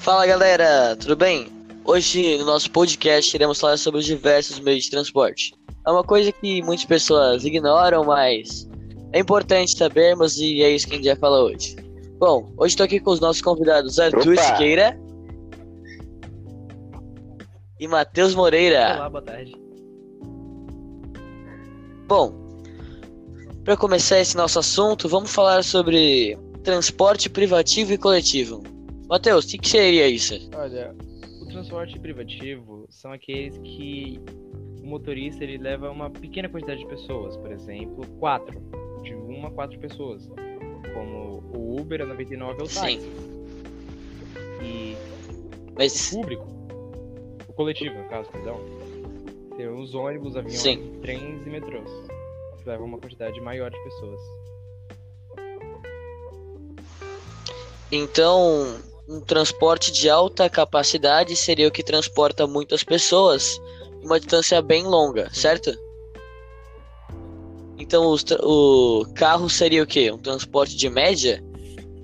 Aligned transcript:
Fala 0.00 0.26
galera, 0.26 0.96
tudo 0.96 1.14
bem? 1.14 1.46
Hoje 1.84 2.38
no 2.38 2.46
nosso 2.46 2.70
podcast 2.70 3.36
iremos 3.36 3.60
falar 3.60 3.76
sobre 3.76 4.00
os 4.00 4.06
diversos 4.06 4.58
meios 4.58 4.84
de 4.84 4.90
transporte. 4.90 5.52
É 5.86 5.90
uma 5.90 6.02
coisa 6.02 6.32
que 6.32 6.62
muitas 6.62 6.86
pessoas 6.86 7.44
ignoram, 7.44 8.02
mas 8.04 8.66
é 9.12 9.20
importante 9.20 9.76
sabermos 9.76 10.38
e 10.38 10.62
é 10.62 10.70
isso 10.70 10.86
que 10.86 10.94
a 10.94 10.96
gente 10.96 11.06
vai 11.06 11.16
falar 11.16 11.42
hoje. 11.42 11.76
Bom, 12.18 12.50
hoje 12.56 12.72
estou 12.72 12.84
aqui 12.84 12.98
com 12.98 13.10
os 13.10 13.20
nossos 13.20 13.42
convidados 13.42 13.98
Arthur 13.98 14.32
Opa! 14.32 14.42
Siqueira 14.42 14.98
e 17.78 17.86
Matheus 17.86 18.34
Moreira. 18.34 18.94
Olá, 18.96 19.10
boa 19.10 19.22
tarde. 19.22 19.54
Bom, 22.08 22.32
para 23.64 23.76
começar 23.76 24.18
esse 24.18 24.34
nosso 24.34 24.58
assunto, 24.58 25.10
vamos 25.10 25.30
falar 25.30 25.62
sobre 25.62 26.38
transporte 26.64 27.28
privativo 27.28 27.92
e 27.92 27.98
coletivo. 27.98 28.69
Matheus, 29.10 29.44
o 29.44 29.48
que, 29.48 29.58
que 29.58 29.68
seria 29.68 30.06
isso? 30.06 30.34
Olha, 30.54 30.94
o 31.42 31.46
transporte 31.46 31.98
privativo 31.98 32.86
são 32.88 33.10
aqueles 33.10 33.58
que 33.58 34.20
o 34.80 34.86
motorista 34.86 35.42
ele 35.42 35.58
leva 35.58 35.90
uma 35.90 36.08
pequena 36.08 36.48
quantidade 36.48 36.78
de 36.78 36.86
pessoas, 36.86 37.36
por 37.36 37.50
exemplo, 37.50 38.06
quatro, 38.20 38.62
de 39.02 39.12
uma 39.12 39.48
a 39.48 39.50
quatro 39.50 39.76
pessoas, 39.80 40.28
como 40.94 41.42
o 41.52 41.80
Uber, 41.80 42.02
a 42.02 42.06
99 42.06 42.52
ou 42.60 42.68
o 42.68 42.70
táxi. 42.70 43.00
Sim, 43.00 43.10
E 44.62 44.96
o 45.70 45.74
mas 45.76 46.10
público, 46.10 46.46
o 47.48 47.52
coletivo, 47.52 47.96
no 47.96 48.08
caso, 48.08 48.30
perdão, 48.30 48.60
tem 49.56 49.66
os 49.68 49.92
ônibus, 49.92 50.36
aviões, 50.36 50.60
Sim. 50.60 51.00
trens 51.02 51.44
e 51.44 51.50
metrôs, 51.50 51.90
que 52.62 52.68
levam 52.68 52.86
uma 52.86 52.98
quantidade 52.98 53.40
maior 53.40 53.72
de 53.72 53.82
pessoas. 53.82 54.20
então 57.92 58.80
um 59.10 59.20
transporte 59.20 59.90
de 59.92 60.08
alta 60.08 60.48
capacidade 60.48 61.34
seria 61.34 61.66
o 61.66 61.70
que 61.70 61.82
transporta 61.82 62.46
muitas 62.46 62.84
pessoas 62.84 63.60
uma 64.02 64.18
distância 64.20 64.62
bem 64.62 64.84
longa, 64.84 65.28
certo? 65.34 65.70
Então 67.78 68.16
tra- 68.18 68.38
o 68.42 69.04
carro 69.14 69.48
seria 69.48 69.82
o 69.82 69.86
quê? 69.86 70.10
Um 70.12 70.18
transporte 70.18 70.76
de 70.76 70.88
média? 70.88 71.42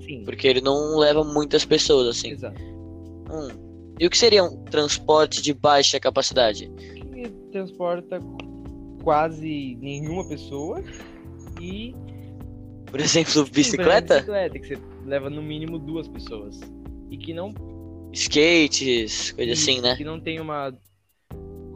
Sim, 0.05 0.23
Porque 0.25 0.47
ele 0.47 0.61
não 0.61 0.97
leva 0.97 1.23
muitas 1.23 1.63
pessoas 1.65 2.07
assim. 2.07 2.31
exato. 2.31 2.61
Hum. 2.61 3.93
E 3.99 4.05
o 4.05 4.09
que 4.09 4.17
seria 4.17 4.43
um 4.43 4.63
transporte 4.65 5.41
de 5.41 5.53
baixa 5.53 5.99
capacidade? 5.99 6.69
que 7.13 7.29
transporta 7.51 8.19
quase 9.03 9.75
nenhuma 9.81 10.27
pessoa 10.27 10.83
e 11.59 11.95
Por 12.85 12.99
exemplo, 12.99 13.31
Sim, 13.31 13.39
por 13.39 13.41
exemplo, 13.49 13.53
bicicleta, 13.53 14.15
bicicleta 14.15 14.59
que 14.59 14.67
você 14.67 14.77
leva 15.05 15.29
no 15.29 15.41
mínimo 15.41 15.79
duas 15.79 16.07
pessoas 16.07 16.59
e 17.09 17.17
que 17.17 17.33
não 17.33 17.53
skates, 18.13 19.31
coisa 19.31 19.53
assim, 19.53 19.81
né? 19.81 19.95
que 19.95 20.03
não 20.03 20.19
tem 20.19 20.39
uma 20.39 20.73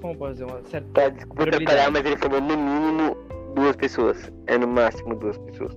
como 0.01 0.17
posso 0.17 0.33
dizer 0.33 0.45
uma 0.45 0.63
certa 0.65 0.87
Tá, 0.93 1.09
desculpa 1.09 1.43
atrapalhar, 1.43 1.91
mas 1.91 2.05
ele 2.05 2.17
falou 2.17 2.41
no 2.41 2.57
mínimo 2.57 3.15
duas 3.55 3.75
pessoas. 3.75 4.31
É 4.47 4.57
no 4.57 4.67
máximo 4.67 5.15
duas 5.15 5.37
pessoas. 5.37 5.73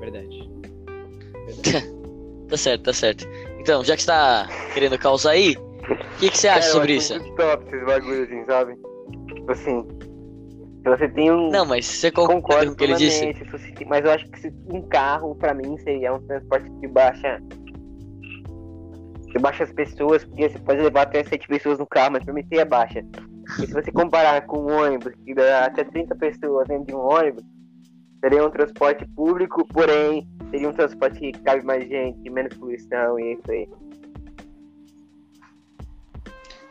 verdade. 0.00 0.50
Tá 2.48 2.56
certo, 2.56 2.82
tá 2.84 2.92
certo. 2.92 3.26
Então, 3.58 3.82
já 3.82 3.96
que 3.96 4.02
você 4.02 4.06
tá 4.06 4.46
querendo 4.72 4.96
causar 4.96 5.32
aí, 5.32 5.56
o 5.56 6.18
que, 6.20 6.30
que 6.30 6.38
você 6.38 6.46
acha 6.46 6.70
sobre 6.70 6.94
isso? 6.94 7.18
muito 7.18 7.34
top 7.34 7.66
esses 7.66 7.84
bagulhos 7.84 8.28
assim, 8.28 8.44
sabe? 8.44 8.76
Tipo 9.34 9.50
assim, 9.50 9.88
se 10.84 10.88
você 10.88 11.08
tem 11.08 11.32
um... 11.32 11.50
Não, 11.50 11.66
mas 11.66 11.86
você 11.86 12.08
concorda 12.12 12.66
com 12.66 12.72
o 12.72 12.76
que 12.76 12.84
ele 12.84 12.94
disse? 12.94 13.34
mas 13.86 14.04
eu 14.04 14.12
acho 14.12 14.30
que 14.30 14.52
um 14.68 14.80
carro, 14.82 15.34
pra 15.34 15.54
mim, 15.54 15.76
seria 15.78 16.14
um 16.14 16.24
transporte 16.24 16.70
de 16.70 16.86
baixa... 16.86 17.42
De 19.36 19.42
baixas 19.42 19.70
pessoas, 19.70 20.24
porque 20.24 20.48
você 20.48 20.58
pode 20.58 20.80
levar 20.80 21.02
até 21.02 21.22
sete 21.22 21.46
pessoas 21.46 21.78
no 21.78 21.86
carro, 21.86 22.12
mas 22.12 22.24
pra 22.24 22.32
mim 22.32 22.42
seria 22.48 22.64
baixa. 22.64 23.04
E 23.62 23.66
se 23.66 23.72
você 23.74 23.92
comparar 23.92 24.46
com 24.46 24.60
um 24.60 24.72
ônibus, 24.72 25.12
que 25.26 25.34
dá 25.34 25.66
até 25.66 25.84
30 25.84 26.14
pessoas 26.14 26.66
dentro 26.66 26.86
de 26.86 26.94
um 26.94 27.00
ônibus, 27.00 27.44
seria 28.18 28.46
um 28.46 28.50
transporte 28.50 29.06
público, 29.14 29.68
porém, 29.68 30.26
seria 30.50 30.70
um 30.70 30.72
transporte 30.72 31.18
que 31.20 31.32
cabe 31.32 31.62
mais 31.66 31.86
gente, 31.86 32.30
menos 32.30 32.56
poluição 32.56 33.20
e 33.20 33.24
é 33.24 33.32
isso 33.34 33.50
aí. 33.50 33.68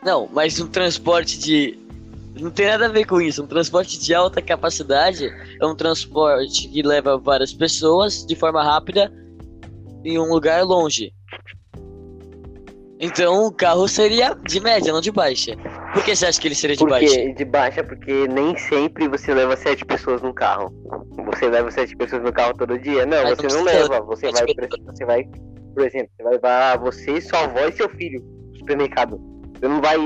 Não, 0.04 0.28
mas 0.34 0.60
um 0.60 0.68
transporte 0.68 1.38
de. 1.38 1.78
Não 2.40 2.50
tem 2.50 2.66
nada 2.66 2.88
a 2.88 2.90
ver 2.90 3.06
com 3.06 3.22
isso. 3.22 3.44
Um 3.44 3.48
transporte 3.48 4.00
de 4.00 4.12
alta 4.12 4.42
capacidade 4.42 5.32
é 5.62 5.66
um 5.68 5.76
transporte 5.76 6.68
que 6.68 6.82
leva 6.82 7.16
várias 7.16 7.54
pessoas 7.54 8.26
de 8.26 8.36
forma 8.36 8.64
rápida 8.64 9.14
em 10.04 10.18
um 10.18 10.34
lugar 10.34 10.64
longe. 10.64 11.14
Então 13.06 13.46
o 13.46 13.52
carro 13.52 13.88
seria 13.88 14.36
de 14.44 14.60
média, 14.60 14.92
não 14.92 15.00
de 15.02 15.12
baixa. 15.12 15.56
Por 15.94 16.04
que 16.04 16.16
você 16.16 16.26
acha 16.26 16.42
que 16.42 16.48
ele 16.48 16.56
seria 16.56 16.76
de 16.76 16.80
Por 16.84 16.90
baixa? 16.90 17.34
De 17.34 17.46
baixa, 17.46 17.84
porque 17.84 18.28
nem 18.28 18.58
sempre 18.58 19.08
você 19.08 19.34
leva 19.34 19.56
sete 19.56 19.86
pessoas 19.86 20.22
no 20.22 20.34
carro. 20.34 20.74
Você 21.26 21.48
leva 21.48 21.70
sete 21.70 21.96
pessoas 21.96 22.24
no 22.24 22.34
carro 22.34 22.54
todo 22.58 22.78
dia? 22.80 23.06
Não, 23.06 23.24
Mas 23.24 23.38
você 23.38 23.48
não 23.48 23.56
não 23.58 23.64
leva. 23.64 24.02
Você 24.02 24.32
vai, 24.32 24.46
pra- 24.54 24.68
você 24.86 25.06
vai, 25.06 25.24
por 25.74 25.86
exemplo, 25.86 26.10
você 26.18 26.24
vai 26.24 26.34
levar 26.34 26.78
você, 26.80 27.22
sua 27.22 27.44
avó 27.44 27.60
e 27.68 27.72
seu 27.74 27.88
filho 27.90 28.22
no 28.52 28.58
supermercado. 28.60 29.22
Você 29.60 29.68
não 29.68 29.82
vai. 29.82 29.98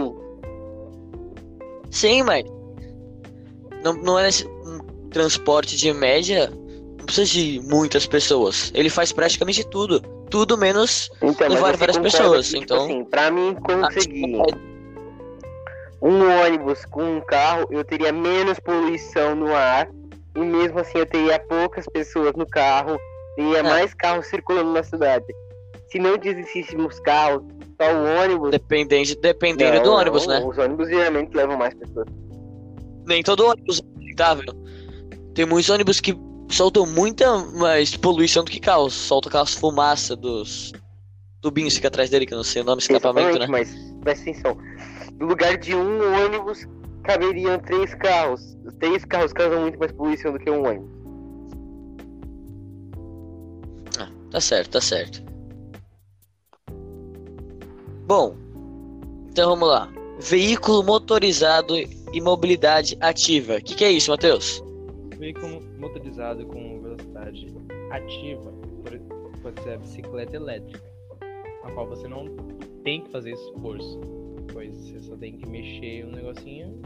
Sim, 1.91 2.23
mas. 2.23 2.43
Não, 3.83 3.93
não 3.93 4.19
é 4.19 4.29
um 4.65 5.09
transporte 5.09 5.75
de 5.77 5.93
média. 5.93 6.51
Não 6.97 7.05
precisa 7.05 7.31
de 7.31 7.61
muitas 7.63 8.05
pessoas. 8.05 8.71
Ele 8.75 8.89
faz 8.89 9.11
praticamente 9.11 9.65
tudo. 9.69 10.01
Tudo 10.29 10.57
menos. 10.57 11.09
Então, 11.21 11.47
Levar 11.47 11.75
várias 11.75 11.97
pessoas, 11.97 12.47
que, 12.47 12.59
tipo 12.59 12.63
então- 12.65 12.85
assim, 12.85 13.03
pra 13.05 13.31
mim 13.31 13.55
conseguir 13.55 14.35
Ah, 14.41 14.57
um 16.01 16.45
ônibus 16.45 16.85
com 16.85 17.17
um 17.17 17.21
carro, 17.21 17.67
eu 17.71 17.83
teria 17.83 18.11
menos 18.11 18.59
poluição 18.59 19.35
no 19.35 19.53
ar. 19.55 19.89
E 20.35 20.39
mesmo 20.39 20.79
assim 20.79 20.99
eu 20.99 21.05
teria 21.05 21.39
poucas 21.39 21.85
pessoas 21.91 22.33
no 22.35 22.45
carro, 22.47 22.97
teria 23.35 23.61
Ah. 23.61 23.63
mais 23.63 23.93
carros 23.93 24.27
circulando 24.27 24.71
na 24.71 24.83
cidade. 24.83 25.25
Se 25.91 25.97
não 25.97 26.15
existíssemos 26.21 26.99
carros, 26.99 27.43
só 27.81 27.91
o 27.93 28.21
ônibus. 28.23 28.51
Dependente, 28.51 29.15
dependendo 29.19 29.77
Não, 29.77 29.83
do 29.83 29.91
ônibus, 29.93 30.27
não, 30.27 30.39
né? 30.39 30.45
Os 30.45 30.57
ônibus 30.57 30.87
geralmente 30.87 31.35
levam 31.35 31.57
mais 31.57 31.73
pessoas. 31.73 32.05
Nem 33.07 33.23
todo 33.23 33.47
ônibus 33.47 33.81
é 33.81 34.05
rentável. 34.07 34.53
Tem 35.33 35.45
muitos 35.47 35.69
ônibus 35.71 35.99
que 35.99 36.13
soltam 36.49 36.85
muita 36.85 37.37
mais 37.37 37.95
poluição 37.95 38.43
do 38.43 38.51
que 38.51 38.59
carros. 38.59 38.93
Soltam 38.93 39.29
aquelas 39.29 39.53
fumaças 39.53 40.17
dos 40.17 40.73
tubinhos 41.41 41.73
que 41.73 41.77
fica 41.77 41.87
atrás 41.87 42.09
dele, 42.09 42.25
que 42.25 42.33
eu 42.33 42.37
não 42.37 42.43
sei 42.43 42.61
o 42.61 42.65
nome, 42.65 42.81
escapamento, 42.81 43.39
né? 43.39 43.47
mas 43.47 43.73
presta 44.01 44.29
atenção. 44.29 44.57
No 45.19 45.27
lugar 45.27 45.57
de 45.57 45.75
um 45.75 46.25
ônibus, 46.25 46.67
caberiam 47.03 47.59
três 47.59 47.93
carros. 47.95 48.57
Os 48.65 48.73
três 48.75 49.05
carros 49.05 49.31
causam 49.31 49.61
muito 49.61 49.79
mais 49.79 49.91
poluição 49.91 50.33
do 50.33 50.39
que 50.39 50.49
um 50.49 50.65
ônibus. 50.65 50.89
Ah, 53.99 54.09
tá 54.31 54.41
certo, 54.41 54.71
tá 54.71 54.81
certo. 54.81 55.23
Bom, 58.05 58.35
então 59.29 59.51
vamos 59.51 59.69
lá. 59.69 59.89
Veículo 60.19 60.83
motorizado 60.83 61.75
e 61.77 62.19
mobilidade 62.19 62.97
ativa. 62.99 63.57
O 63.57 63.61
que, 63.61 63.75
que 63.75 63.85
é 63.85 63.91
isso, 63.91 64.09
Matheus? 64.09 64.63
Veículo 65.19 65.61
motorizado 65.77 66.45
com 66.45 66.81
velocidade 66.81 67.47
ativa 67.91 68.51
por- 68.51 69.39
pode 69.41 69.61
ser 69.61 69.73
a 69.73 69.77
bicicleta 69.77 70.35
elétrica, 70.35 70.83
a 71.63 71.71
qual 71.71 71.87
você 71.87 72.07
não 72.07 72.25
tem 72.83 73.01
que 73.01 73.11
fazer 73.11 73.31
esforço, 73.33 73.99
pois 74.53 74.75
você 74.77 74.99
só 75.01 75.15
tem 75.17 75.37
que 75.37 75.45
mexer 75.47 76.05
um 76.05 76.11
negocinho 76.11 76.81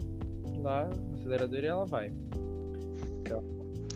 lá 0.63 0.88
no 0.89 1.13
acelerador 1.16 1.59
e 1.63 1.66
ela 1.67 1.85
vai. 1.85 2.11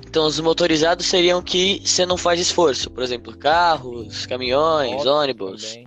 Então, 0.08 0.26
os 0.26 0.40
motorizados 0.40 1.06
seriam 1.06 1.42
que 1.42 1.82
você 1.84 2.06
não 2.06 2.18
faz 2.18 2.40
esforço. 2.40 2.90
Por 2.90 3.04
exemplo, 3.04 3.36
carros, 3.38 4.26
caminhões, 4.26 5.06
ônibus. 5.06 5.64
também. 5.76 5.86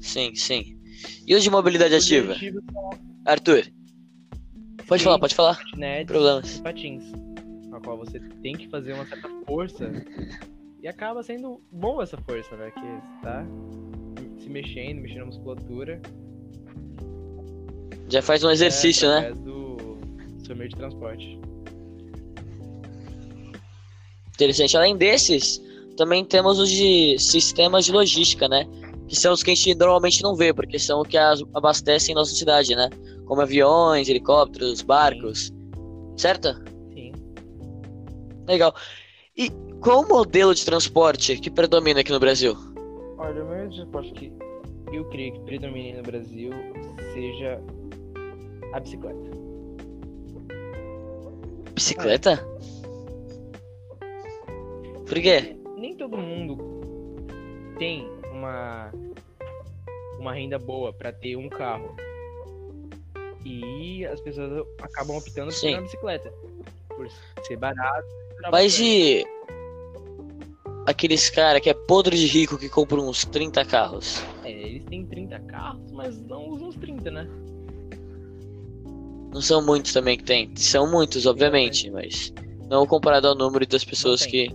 Sim, 0.00 0.34
sim. 0.34 0.78
E 1.26 1.34
os 1.34 1.42
de 1.42 1.50
mobilidade 1.50 1.94
Os 1.94 2.04
ativa? 2.04 2.34
Arthur, 3.24 3.64
pode 4.86 5.02
falar, 5.04 5.18
pode 5.18 5.34
falar. 5.34 5.58
Problemas. 6.06 6.58
patins, 6.60 7.02
a 7.72 7.80
qual 7.80 7.98
você 7.98 8.18
tem 8.42 8.54
que 8.56 8.68
fazer 8.68 8.92
uma 8.94 9.06
certa 9.06 9.28
força 9.46 9.90
e 10.82 10.88
acaba 10.88 11.22
sendo 11.22 11.60
boa 11.72 12.02
essa 12.02 12.16
força, 12.18 12.56
né? 12.56 12.70
Que 12.70 12.80
você 12.80 13.22
tá 13.22 13.46
se 14.38 14.48
mexendo, 14.50 15.00
mexendo 15.00 15.20
na 15.20 15.26
musculatura. 15.26 16.00
Já 18.08 18.20
faz 18.20 18.44
um 18.44 18.50
exercício, 18.50 19.08
é, 19.08 19.20
né? 19.22 19.32
do 19.32 19.76
seu 20.44 20.54
meio 20.54 20.68
de 20.68 20.76
transporte. 20.76 21.38
Interessante. 24.34 24.76
Além 24.76 24.96
desses, 24.96 25.60
também 25.96 26.24
temos 26.24 26.58
os 26.58 26.68
de 26.70 27.16
sistemas 27.18 27.84
de 27.84 27.92
logística, 27.92 28.48
né? 28.48 28.66
Que 29.08 29.16
são 29.16 29.32
os 29.32 29.42
que 29.42 29.50
a 29.50 29.54
gente 29.54 29.74
normalmente 29.74 30.22
não 30.22 30.34
vê, 30.34 30.52
porque 30.52 30.78
são 30.78 31.00
os 31.02 31.08
que 31.08 31.16
as- 31.16 31.42
abastecem 31.54 32.14
nossa 32.14 32.34
cidade, 32.34 32.74
né? 32.74 32.88
Como 33.26 33.40
aviões, 33.40 34.08
helicópteros, 34.08 34.82
barcos. 34.82 35.52
Certo? 36.16 36.54
Sim. 36.92 37.12
Legal. 38.46 38.74
E 39.36 39.50
qual 39.80 40.02
o 40.02 40.08
modelo 40.08 40.54
de 40.54 40.64
transporte 40.64 41.36
que 41.36 41.50
predomina 41.50 42.00
aqui 42.00 42.12
no 42.12 42.20
Brasil? 42.20 42.54
Olha, 43.18 43.44
o 43.44 43.48
meio 43.48 43.68
de 43.68 43.76
transporte 43.76 44.12
que 44.12 44.32
eu 44.92 45.04
creio 45.10 45.32
que 45.32 45.40
predomine 45.40 45.94
no 45.94 46.02
Brasil 46.02 46.52
seja 47.12 47.60
a 48.72 48.80
bicicleta. 48.80 49.30
Bicicleta? 51.74 52.54
Por 55.06 55.20
quê? 55.20 55.56
Nem 55.76 55.96
todo 55.96 56.16
mundo 56.16 56.56
tem 57.78 58.08
uma 58.32 58.90
uma 60.18 60.32
renda 60.32 60.58
boa 60.58 60.92
pra 60.92 61.12
ter 61.12 61.36
um 61.36 61.48
carro. 61.48 61.94
E 63.44 64.06
as 64.06 64.20
pessoas 64.20 64.66
acabam 64.80 65.16
optando 65.16 65.46
por 65.46 65.54
Sim. 65.54 65.74
uma 65.74 65.82
bicicleta. 65.82 66.32
Por 66.88 67.08
ser 67.42 67.56
barato. 67.56 68.08
Mas 68.50 68.78
e 68.78 69.24
aqueles 70.86 71.30
cara 71.30 71.60
que 71.60 71.70
é 71.70 71.74
podre 71.74 72.16
de 72.16 72.26
rico 72.26 72.58
que 72.58 72.68
compra 72.68 73.00
uns 73.00 73.24
30 73.24 73.64
carros? 73.64 74.22
É, 74.44 74.50
eles 74.50 74.84
têm 74.84 75.06
30 75.06 75.38
carros, 75.40 75.92
mas 75.92 76.20
não 76.22 76.48
usam 76.48 76.68
os 76.68 76.76
30, 76.76 77.10
né? 77.10 77.28
Não 79.32 79.40
são 79.40 79.64
muitos 79.64 79.92
também 79.92 80.16
que 80.16 80.24
tem. 80.24 80.54
São 80.56 80.88
muitos, 80.90 81.26
obviamente, 81.26 81.90
mas 81.90 82.32
não 82.68 82.86
comparado 82.86 83.28
ao 83.28 83.34
número 83.34 83.66
das 83.66 83.84
pessoas 83.84 84.20
Não 84.22 84.28
que. 84.28 84.48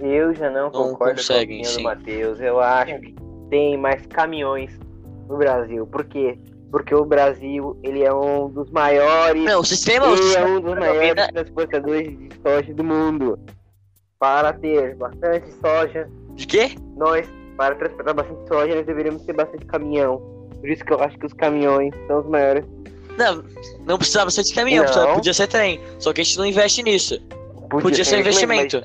Eu 0.00 0.34
já 0.34 0.50
não, 0.50 0.70
concordo 0.70 1.16
conseguem, 1.16 1.64
com 1.64 1.72
do 1.72 1.82
Matheus. 1.82 2.40
Eu 2.40 2.60
acho 2.60 3.00
que 3.00 3.14
tem 3.50 3.76
mais 3.76 4.06
caminhões 4.06 4.78
no 5.28 5.38
Brasil. 5.38 5.86
Por 5.86 6.04
quê? 6.04 6.38
Porque 6.70 6.94
o 6.94 7.04
Brasil, 7.04 7.78
ele 7.82 8.02
é 8.02 8.12
um 8.12 8.48
dos 8.50 8.70
maiores... 8.70 9.42
Não, 9.42 9.60
o 9.60 9.64
sistema. 9.64 10.06
o 10.06 10.12
ele 10.12 10.20
é 10.20 10.24
sistema 10.24 10.48
um 10.48 10.60
dos 10.60 10.74
maiores 10.78 11.26
transportadores 11.28 12.18
de 12.18 12.28
soja 12.42 12.74
do 12.74 12.84
mundo. 12.84 13.38
Para 14.18 14.52
ter 14.52 14.94
bastante 14.96 15.50
soja, 15.54 16.08
De 16.34 16.46
quê? 16.46 16.72
nós, 16.96 17.26
para 17.56 17.74
transportar 17.76 18.14
bastante 18.14 18.48
soja, 18.48 18.74
nós 18.74 18.84
deveríamos 18.86 19.22
ter 19.22 19.32
bastante 19.32 19.64
caminhão. 19.64 20.18
Por 20.60 20.68
isso 20.68 20.84
que 20.84 20.92
eu 20.92 21.00
acho 21.00 21.16
que 21.18 21.26
os 21.26 21.32
caminhões 21.32 21.94
são 22.06 22.20
os 22.20 22.26
maiores. 22.26 22.64
Não, 23.16 23.42
não 23.86 23.96
precisava 23.98 24.30
ser 24.30 24.42
de 24.42 24.54
caminhão, 24.54 24.84
Não. 24.84 25.14
podia 25.14 25.32
ser 25.34 25.46
trem. 25.46 25.80
Só 25.98 26.12
que 26.12 26.20
a 26.20 26.24
gente 26.24 26.36
não 26.38 26.46
investe 26.46 26.82
nisso. 26.82 27.20
Podia 27.70 28.04
ser 28.04 28.18
investimento. 28.18 28.82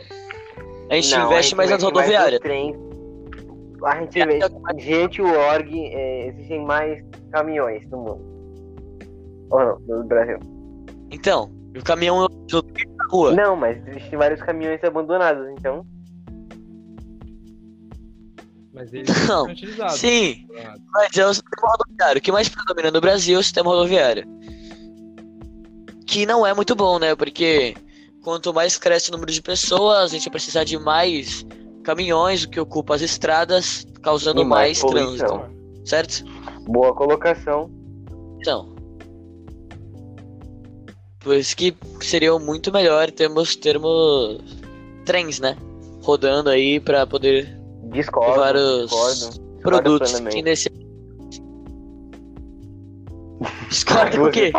A 0.89 0.95
gente 0.95 1.15
Não, 1.15 1.25
investe 1.25 1.55
mais 1.55 1.69
nas 1.69 1.81
investe 1.81 1.93
mais 1.93 2.09
rodoviárias. 2.13 2.39
A 3.85 3.99
gente 3.99 4.19
É, 4.19 4.23
investe. 4.23 4.51
Gente, 4.79 5.21
o 5.21 5.25
org, 5.25 5.69
é, 5.93 6.27
existem 6.27 6.65
mais 6.65 7.03
caminhões 7.31 7.87
no 7.89 7.97
mundo. 7.97 8.33
Ou 9.49 9.59
não, 9.59 9.79
no 9.79 10.03
Brasil. 10.05 10.39
Então, 11.11 11.51
o 11.77 11.83
caminhão 11.83 12.27
eu 12.51 12.63
na 12.97 13.05
rua. 13.09 13.33
Não, 13.33 13.55
mas 13.55 13.85
existem 13.87 14.17
vários 14.17 14.41
caminhões 14.41 14.83
abandonados, 14.83 15.47
então. 15.57 15.85
Mas 18.73 18.91
eles 18.91 19.07
Não, 19.09 19.25
são 19.25 19.45
utilizados. 19.45 19.99
Sim, 19.99 20.47
mas 20.91 21.15
é 21.15 21.25
o 21.25 21.33
sistema 21.33 21.71
rodoviário. 21.71 22.19
O 22.19 22.21
que 22.21 22.31
mais 22.31 22.49
predomina 22.49 22.89
no 22.89 23.01
Brasil 23.01 23.37
é 23.37 23.39
o 23.39 23.43
sistema 23.43 23.69
rodoviário. 23.69 24.25
Que 26.07 26.25
não 26.25 26.45
é 26.45 26.53
muito 26.53 26.75
bom, 26.75 26.97
né? 26.97 27.15
Porque 27.15 27.75
quanto 28.23 28.53
mais 28.53 28.77
cresce 28.77 29.09
o 29.09 29.11
número 29.11 29.31
de 29.31 29.41
pessoas, 29.41 30.11
a 30.11 30.13
gente 30.15 30.23
vai 30.25 30.31
precisar 30.31 30.63
de 30.63 30.79
mais 30.79 31.45
caminhões, 31.83 32.43
o 32.43 32.49
que 32.49 32.59
ocupa 32.59 32.95
as 32.95 33.01
estradas, 33.01 33.85
causando 34.01 34.41
E 34.41 34.45
mais 34.45 34.81
mais, 34.81 34.93
trânsito. 34.93 35.41
Certo? 35.85 36.23
Boa 36.67 36.93
colocação. 36.93 37.69
Então. 38.39 38.73
Por 41.19 41.35
isso 41.35 41.55
que 41.55 41.75
seria 42.01 42.37
muito 42.39 42.71
melhor 42.71 43.11
termos, 43.11 43.55
termos 43.55 44.39
trens, 45.05 45.39
né? 45.39 45.55
Rodando 46.01 46.49
aí 46.49 46.79
pra 46.79 47.07
poder 47.07 47.63
Discordo. 47.93 48.39
Vários 48.39 48.89
Discordo. 48.89 49.59
produtos 49.61 50.19
que 50.19 50.41
nesse. 50.41 50.69
Discorda 53.69 54.17
por 54.17 54.31
quê? 54.31 54.51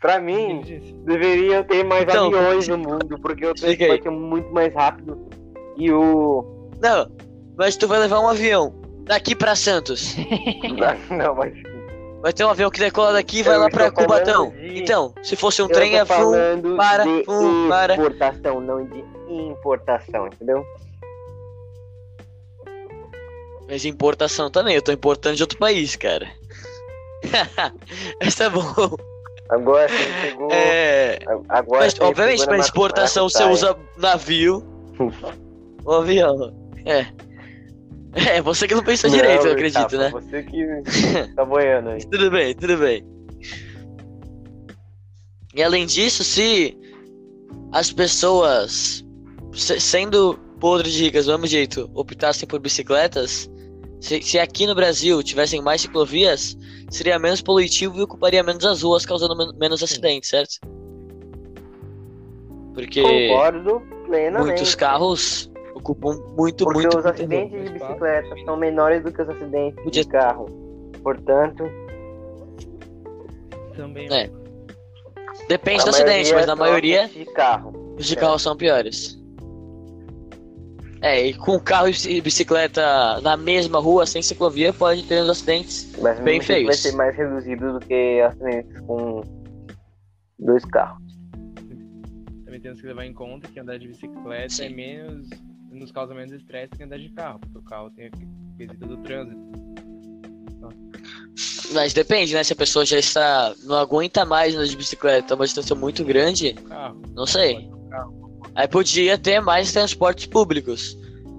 Pra 0.00 0.20
mim, 0.20 0.60
disse. 0.60 0.92
deveriam 1.04 1.64
ter 1.64 1.84
mais 1.84 2.04
Então, 2.04 2.26
aviões 2.26 2.68
no 2.68 2.78
mundo, 2.78 3.18
porque 3.20 3.44
o 3.46 3.54
transporte 3.54 4.06
é 4.06 4.10
muito 4.10 4.52
mais 4.52 4.72
rápido. 4.74 5.18
E 5.76 5.90
o. 5.92 6.70
Não, 6.80 7.10
mas 7.56 7.76
tu 7.76 7.86
vai 7.88 7.98
levar 8.00 8.20
um 8.20 8.28
avião 8.28 8.74
daqui 9.04 9.34
pra 9.34 9.54
Santos. 9.56 10.14
Não, 11.10 11.34
mas. 11.34 11.52
Vai 12.22 12.32
ter 12.32 12.42
um 12.44 12.48
avião 12.48 12.70
que 12.70 12.80
decola 12.80 13.12
daqui 13.12 13.40
e 13.40 13.42
vai 13.42 13.58
lá 13.58 13.68
pra 13.68 13.90
Cubatão. 13.90 14.50
de- 14.50 14.78
Então, 14.80 15.12
se 15.22 15.36
fosse 15.36 15.60
um 15.60 15.66
Eu 15.66 15.72
trem 15.72 15.96
é 15.98 16.04
fum, 16.06 16.32
para, 16.76 17.04
fum, 17.26 17.68
para. 17.68 17.94
exportação, 17.94 18.60
não 18.60 18.82
de 18.86 19.04
importação, 19.28 20.26
entendeu? 20.28 20.64
Mas 23.68 23.84
importação 23.84 24.50
também, 24.50 24.74
eu 24.74 24.82
tô 24.82 24.92
importando 24.92 25.36
de 25.36 25.42
outro 25.42 25.58
país, 25.58 25.96
cara. 25.96 26.26
Essa 28.20 28.44
é 28.44 28.48
bom. 28.50 28.64
Agora 29.50 29.88
você 29.88 30.04
chegou. 30.22 30.48
É, 30.50 31.18
Agora 31.48 31.80
mas, 31.82 31.98
obviamente, 32.00 32.46
na 32.46 32.56
exportação 32.58 33.28
você 33.28 33.42
maracutaia. 33.44 33.74
usa 33.74 33.88
navio 33.98 34.62
ou 35.84 35.94
avião. 36.00 36.54
É. 36.84 37.06
É, 38.16 38.40
você 38.40 38.68
que 38.68 38.74
não 38.74 38.82
pensa 38.84 39.08
Não, 39.08 39.14
direito, 39.16 39.46
eu 39.46 39.52
acredito, 39.52 39.96
né? 39.98 40.08
Você 40.10 40.42
que 40.44 40.64
tá 41.34 41.44
boiando 41.44 41.90
aí. 41.90 42.04
Tudo 42.06 42.30
bem, 42.30 42.54
tudo 42.54 42.76
bem. 42.78 43.04
E 45.54 45.62
além 45.62 45.84
disso, 45.86 46.22
se 46.22 46.76
as 47.72 47.90
pessoas, 47.92 49.04
se- 49.52 49.80
sendo 49.80 50.38
podres 50.60 50.92
de 50.92 51.04
ricas 51.04 51.26
do 51.26 51.32
mesmo 51.32 51.46
jeito, 51.48 51.90
optassem 51.94 52.46
por 52.48 52.60
bicicletas, 52.60 53.50
se, 54.00 54.22
se 54.22 54.38
aqui 54.38 54.66
no 54.66 54.74
Brasil 54.74 55.22
tivessem 55.22 55.60
mais 55.60 55.80
ciclovias, 55.80 56.56
seria 56.90 57.18
menos 57.18 57.40
poluitivo 57.40 57.98
e 57.98 58.02
ocuparia 58.02 58.42
menos 58.42 58.64
as 58.64 58.82
ruas, 58.82 59.04
causando 59.04 59.36
men- 59.36 59.56
menos 59.58 59.82
acidentes, 59.82 60.28
certo? 60.30 60.58
Porque 62.74 63.02
Concordo 63.02 63.80
plenamente. 64.06 64.46
muitos 64.46 64.74
carros 64.74 65.50
ocupam 65.84 66.16
muito, 66.36 66.64
Porque 66.64 66.80
muito, 66.80 66.88
os 66.98 67.04
muito 67.04 67.08
acidentes 67.08 67.62
de 67.64 67.70
bicicleta 67.78 68.34
são 68.44 68.56
menores 68.56 69.02
do 69.02 69.12
que 69.12 69.20
os 69.20 69.28
acidentes 69.28 69.84
Podia- 69.84 70.02
de 70.02 70.08
carro. 70.08 70.46
Portanto, 71.02 71.64
Também. 73.76 74.06
É. 74.12 74.30
Depende 75.48 75.80
a 75.82 75.84
do 75.84 75.90
acidente, 75.90 76.32
mas 76.32 76.46
na 76.46 76.54
maioria 76.56 77.08
de 77.08 77.24
carro. 77.26 77.72
Os 77.98 78.06
de 78.06 78.14
É. 78.16 78.20
carro 78.20 78.38
são 78.38 78.56
piores. 78.56 79.20
É, 81.02 81.26
e 81.26 81.34
com 81.34 81.58
carro 81.60 81.88
e 81.88 82.20
bicicleta 82.22 83.20
na 83.20 83.36
mesma 83.36 83.78
rua, 83.78 84.06
sem 84.06 84.22
ciclovia, 84.22 84.72
pode 84.72 85.02
ter 85.02 85.22
uns 85.22 85.28
acidentes. 85.28 85.92
Mas 86.00 86.18
Bem 86.20 86.38
assim 86.38 86.46
vai 86.52 86.56
feios. 86.60 86.80
ser 86.80 86.92
mais 86.92 87.14
reduzido 87.14 87.78
do 87.78 87.80
que 87.86 88.20
acidentes 88.22 88.80
com 88.82 89.20
dois 90.38 90.64
carros. 90.66 91.02
Também 92.46 92.60
temos 92.60 92.80
que 92.80 92.86
levar 92.86 93.04
em 93.04 93.12
conta 93.12 93.48
que 93.48 93.58
andar 93.60 93.78
de 93.78 93.88
bicicleta 93.88 94.48
Sim. 94.48 94.64
é 94.64 94.68
menos. 94.70 95.28
Nos 95.74 95.92
causa 95.92 96.14
menos 96.14 96.32
estresse 96.32 96.70
que 96.76 96.82
andar 96.82 96.98
de 96.98 97.08
carro, 97.10 97.38
porque 97.40 97.58
o 97.58 97.62
carro 97.62 97.90
tem 97.90 98.06
aquele 98.06 98.28
quesito 98.56 98.86
do 98.86 98.96
trânsito. 98.98 99.64
Mas 101.72 101.92
depende, 101.92 102.34
né? 102.34 102.44
Se 102.44 102.52
a 102.52 102.56
pessoa 102.56 102.84
já 102.84 102.98
está. 102.98 103.54
não 103.64 103.76
aguenta 103.76 104.24
mais 104.24 104.54
andar 104.54 104.66
de 104.66 104.76
bicicleta, 104.76 105.34
uma 105.34 105.44
distância 105.44 105.74
muito 105.74 106.04
grande, 106.04 106.54
carro. 106.54 107.02
não 107.14 107.26
sei. 107.26 107.70
Aí 108.54 108.68
podia 108.68 109.18
ter 109.18 109.40
mais 109.40 109.72
transportes 109.72 110.26
públicos. 110.26 110.96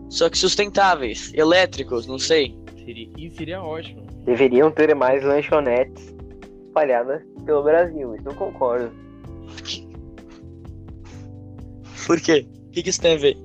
Só 0.10 0.30
que 0.30 0.38
sustentáveis, 0.38 1.34
elétricos, 1.34 2.06
não 2.06 2.20
sei. 2.20 2.56
Seria, 2.86 3.10
e 3.18 3.32
seria 3.32 3.62
ótimo. 3.62 4.06
Deveriam 4.25 4.72
ter 4.72 4.94
mais 4.94 5.24
lanchonetes 5.24 6.13
espalhadas 6.68 7.22
pelo 7.46 7.63
Brasil, 7.63 8.15
isso 8.15 8.27
eu 8.27 8.36
concordo. 8.36 8.92
Por 12.06 12.20
quê? 12.22 12.46
O 12.68 12.72
que, 12.72 12.84
que 12.84 12.89
isso 12.89 13.01
tem 13.01 13.15
a 13.15 13.18
ver? 13.18 13.38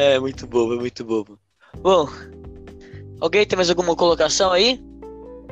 É, 0.00 0.18
muito 0.18 0.46
bobo, 0.46 0.72
é 0.72 0.76
muito 0.78 1.04
bobo. 1.04 1.38
Bom, 1.76 2.08
alguém 3.20 3.44
tem 3.44 3.54
mais 3.54 3.68
alguma 3.68 3.94
colocação 3.94 4.50
aí? 4.50 4.82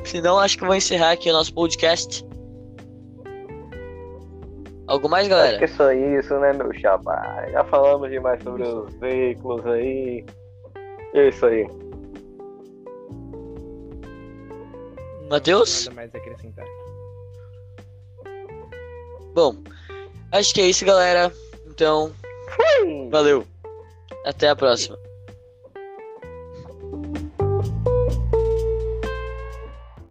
Senão, 0.04 0.38
acho 0.38 0.56
que 0.56 0.64
vou 0.64 0.74
encerrar 0.74 1.10
aqui 1.10 1.28
o 1.28 1.34
nosso 1.34 1.52
podcast. 1.52 2.24
Algo 4.86 5.06
mais, 5.06 5.26
Acho 5.26 5.36
que 5.36 5.42
galera? 5.42 5.62
é 5.62 5.66
só 5.66 5.92
isso, 5.92 6.38
né, 6.38 6.54
meu 6.54 6.72
chapa? 6.80 7.12
Já 7.52 7.62
falamos 7.64 8.08
demais 8.08 8.42
sobre 8.42 8.62
os 8.62 8.94
veículos 8.94 9.66
aí. 9.66 10.24
É 11.12 11.28
isso 11.28 11.44
aí. 11.44 11.68
Matheus? 15.28 15.88
Nada 15.88 15.94
mais 15.96 16.14
a 16.14 16.16
acrescentar. 16.16 16.64
Bom, 19.34 19.56
acho 20.32 20.54
que 20.54 20.62
é 20.62 20.68
isso, 20.68 20.86
galera. 20.86 21.30
Então, 21.66 22.10
valeu. 23.10 23.44
Até 24.22 24.48
a 24.48 24.56
próxima. 24.56 24.98